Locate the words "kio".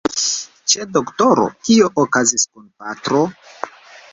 1.67-1.91